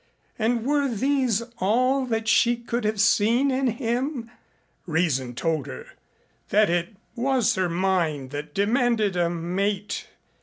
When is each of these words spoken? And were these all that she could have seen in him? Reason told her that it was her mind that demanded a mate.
And 0.39 0.65
were 0.65 0.87
these 0.87 1.43
all 1.59 2.07
that 2.07 2.27
she 2.27 2.55
could 2.55 2.85
have 2.85 2.99
seen 2.99 3.51
in 3.51 3.67
him? 3.67 4.31
Reason 4.87 5.35
told 5.35 5.67
her 5.67 5.89
that 6.49 6.71
it 6.71 6.95
was 7.15 7.53
her 7.53 7.69
mind 7.69 8.31
that 8.31 8.55
demanded 8.55 9.15
a 9.15 9.29
mate. 9.29 10.07